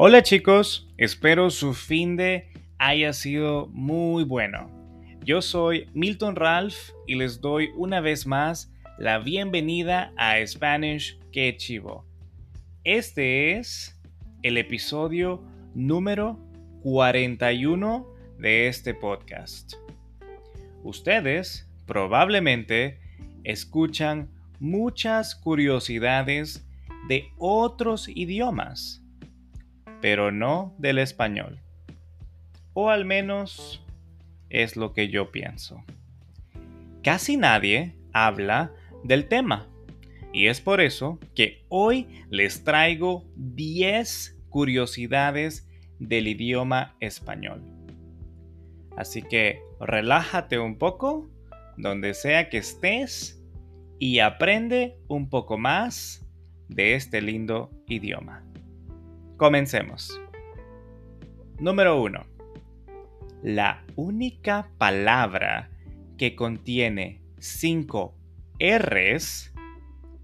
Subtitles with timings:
[0.00, 4.70] Hola chicos, espero su fin de haya sido muy bueno.
[5.24, 6.76] Yo soy Milton Ralph
[7.08, 12.06] y les doy una vez más la bienvenida a Spanish Que Chivo.
[12.84, 14.00] Este es
[14.44, 15.42] el episodio
[15.74, 16.38] número
[16.84, 18.06] 41
[18.38, 19.74] de este podcast.
[20.84, 23.00] Ustedes probablemente
[23.42, 26.64] escuchan muchas curiosidades
[27.08, 29.02] de otros idiomas
[30.00, 31.60] pero no del español.
[32.74, 33.84] O al menos
[34.50, 35.82] es lo que yo pienso.
[37.02, 38.72] Casi nadie habla
[39.04, 39.68] del tema.
[40.32, 47.62] Y es por eso que hoy les traigo 10 curiosidades del idioma español.
[48.96, 51.30] Así que relájate un poco,
[51.76, 53.42] donde sea que estés,
[53.98, 56.26] y aprende un poco más
[56.68, 58.44] de este lindo idioma.
[59.38, 60.20] Comencemos.
[61.60, 62.26] Número 1.
[63.44, 65.70] La única palabra
[66.16, 68.16] que contiene 5
[68.58, 69.54] R's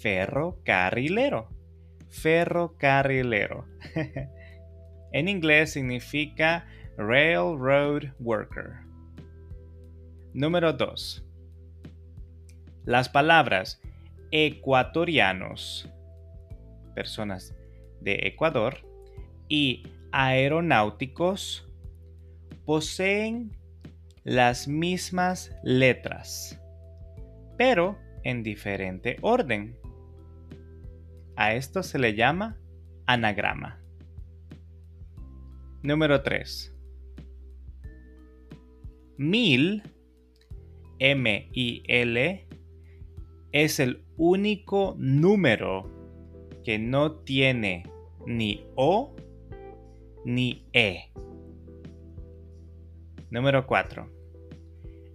[0.00, 1.48] Ferrocarrilero.
[2.10, 3.66] Ferrocarrilero.
[5.12, 8.74] en inglés significa railroad worker.
[10.34, 11.23] Número 2.
[12.84, 13.80] Las palabras
[14.30, 15.90] ecuatorianos,
[16.94, 17.54] personas
[18.00, 18.78] de Ecuador,
[19.48, 21.68] y aeronáuticos
[22.64, 23.56] poseen
[24.22, 26.60] las mismas letras,
[27.56, 29.76] pero en diferente orden.
[31.36, 32.56] A esto se le llama
[33.06, 33.80] anagrama.
[35.82, 36.74] Número 3.
[39.16, 39.82] Mil,
[40.98, 42.43] M-I-L,
[43.54, 45.88] es el único número
[46.64, 47.84] que no tiene
[48.26, 49.14] ni O
[50.24, 51.12] ni E.
[53.30, 54.10] Número 4.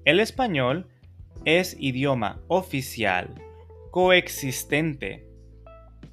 [0.05, 0.87] El español
[1.43, 3.35] es idioma oficial
[3.91, 5.27] coexistente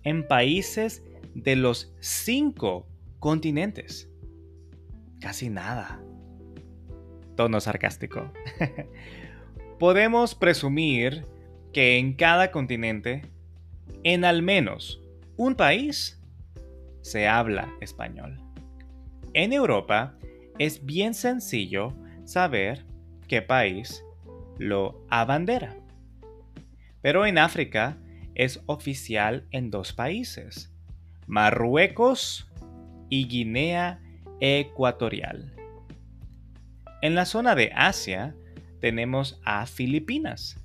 [0.03, 2.89] en países de los cinco
[3.21, 4.11] continentes.
[5.21, 6.03] Casi nada.
[7.37, 8.33] Tono sarcástico.
[9.79, 11.36] Podemos presumir
[11.77, 13.21] que en cada continente,
[14.03, 15.03] en al menos
[15.37, 16.19] un país,
[17.03, 18.41] se habla español.
[19.35, 20.17] En Europa
[20.59, 21.93] es bien sencillo
[22.25, 22.87] saber
[23.29, 24.03] qué país
[24.57, 25.77] lo abandera.
[27.03, 27.99] Pero en África
[28.35, 30.75] es oficial en dos países,
[31.27, 32.51] Marruecos
[33.11, 34.01] y Guinea
[34.41, 35.55] Ecuatorial.
[37.03, 38.35] En la zona de Asia
[38.81, 40.57] tenemos a Filipinas,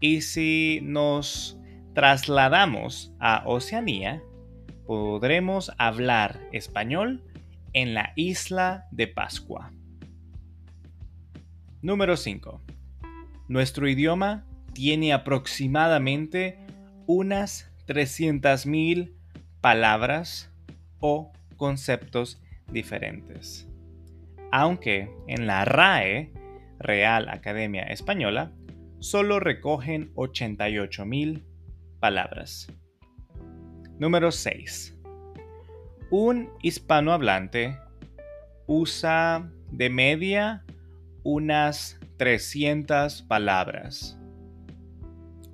[0.00, 1.58] y si nos
[1.94, 4.22] trasladamos a Oceanía,
[4.86, 7.24] podremos hablar español
[7.72, 9.72] en la isla de Pascua.
[11.82, 12.62] Número 5.
[13.48, 16.58] Nuestro idioma tiene aproximadamente
[17.06, 19.12] unas 300.000
[19.60, 20.52] palabras
[21.00, 23.68] o conceptos diferentes.
[24.50, 26.32] Aunque en la RAE,
[26.78, 28.52] Real Academia Española,
[29.00, 31.42] solo recogen 88.000
[32.00, 32.72] palabras.
[33.98, 34.96] Número 6.
[36.10, 37.78] Un hispanohablante
[38.66, 40.64] usa de media
[41.22, 44.18] unas 300 palabras.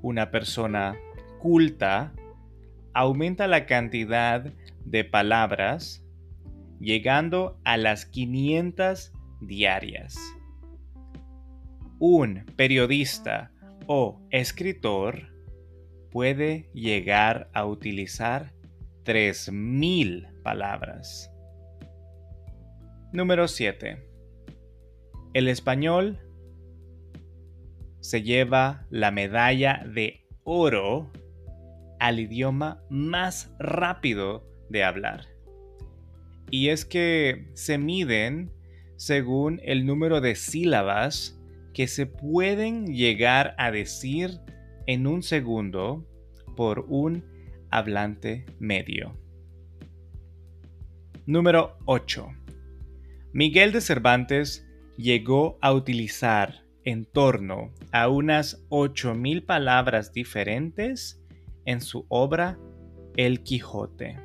[0.02, 0.96] Una persona
[1.40, 2.12] culta
[2.92, 4.52] aumenta la cantidad
[4.84, 6.04] de palabras
[6.80, 10.33] llegando a las 500 diarias
[11.98, 13.52] un periodista
[13.86, 15.32] o escritor
[16.10, 18.52] puede llegar a utilizar
[19.04, 21.30] 3.000 palabras.
[23.12, 24.02] Número 7.
[25.34, 26.20] El español
[28.00, 31.10] se lleva la medalla de oro
[31.98, 35.26] al idioma más rápido de hablar.
[36.50, 38.52] Y es que se miden
[38.96, 41.40] según el número de sílabas
[41.74, 44.40] que se pueden llegar a decir
[44.86, 46.06] en un segundo
[46.56, 47.24] por un
[47.70, 49.18] hablante medio.
[51.26, 52.28] Número 8.
[53.32, 54.66] Miguel de Cervantes
[54.96, 61.20] llegó a utilizar en torno a unas 8.000 palabras diferentes
[61.64, 62.58] en su obra
[63.16, 64.18] El Quijote.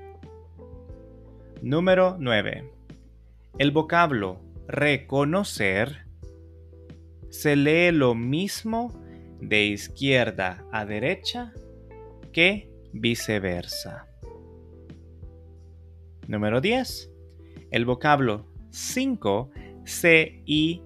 [1.62, 2.72] Número 9.
[3.58, 6.09] El vocablo reconocer
[7.30, 8.94] se lee lo mismo
[9.40, 11.54] de izquierda a derecha
[12.34, 14.06] que viceversa.
[16.28, 17.12] Número 10.
[17.72, 19.52] El vocablo 5,
[19.86, 20.86] C-I-N-C-O,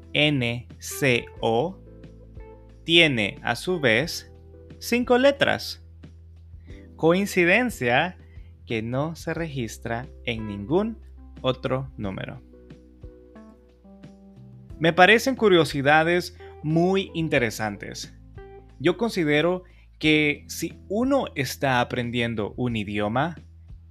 [2.84, 4.32] tiene a su vez
[4.80, 5.82] cinco letras.
[6.96, 8.18] Coincidencia
[8.66, 10.98] que no se registra en ningún
[11.42, 12.42] otro número.
[14.84, 18.14] Me parecen curiosidades muy interesantes.
[18.80, 19.64] Yo considero
[19.98, 23.38] que si uno está aprendiendo un idioma,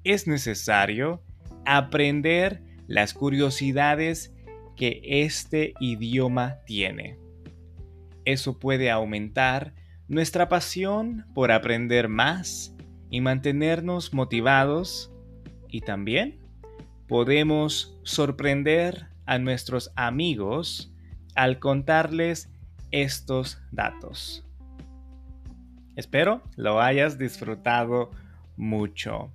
[0.04, 1.22] es necesario
[1.64, 4.34] aprender las curiosidades
[4.76, 7.16] que este idioma tiene.
[8.26, 9.72] Eso puede aumentar
[10.08, 12.76] nuestra pasión por aprender más
[13.08, 15.10] y mantenernos motivados
[15.70, 16.38] y también
[17.08, 20.92] podemos sorprender a nuestros amigos
[21.34, 22.50] al contarles
[22.90, 24.44] estos datos.
[25.96, 28.10] Espero lo hayas disfrutado
[28.56, 29.32] mucho.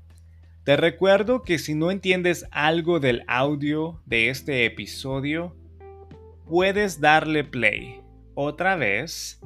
[0.64, 5.56] Te recuerdo que si no entiendes algo del audio de este episodio,
[6.46, 8.02] puedes darle play
[8.36, 9.40] otra vez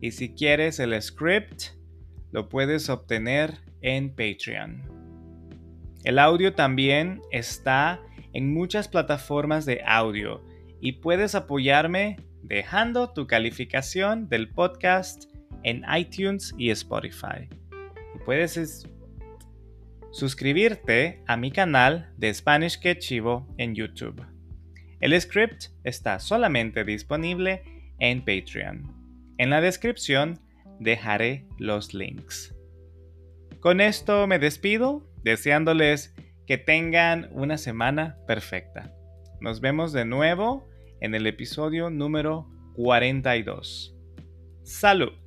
[0.00, 1.74] y si quieres el script,
[2.32, 4.82] lo puedes obtener en Patreon.
[6.02, 10.42] El audio también está en muchas plataformas de audio
[10.80, 15.24] y puedes apoyarme dejando tu calificación del podcast
[15.62, 17.48] en iTunes y Spotify.
[18.14, 18.86] Y puedes
[20.12, 24.24] suscribirte a mi canal de Spanish que Chivo en YouTube.
[25.00, 27.62] El script está solamente disponible
[27.98, 28.92] en Patreon.
[29.38, 30.40] En la descripción
[30.80, 32.54] dejaré los links.
[33.60, 36.14] Con esto me despido, deseándoles
[36.46, 38.92] que tengan una semana perfecta.
[39.40, 40.68] Nos vemos de nuevo
[41.00, 43.96] en el episodio número 42.
[44.62, 45.23] Salud.